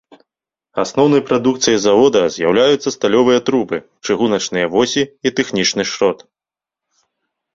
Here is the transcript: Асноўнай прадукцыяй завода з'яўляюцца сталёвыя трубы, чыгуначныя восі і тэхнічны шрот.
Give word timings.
Асноўнай 0.83 1.21
прадукцыяй 1.29 1.77
завода 1.81 2.21
з'яўляюцца 2.35 2.93
сталёвыя 2.97 3.39
трубы, 3.49 3.77
чыгуначныя 4.09 4.65
восі 4.77 5.03
і 5.31 5.35
тэхнічны 5.41 5.83
шрот. 5.91 6.19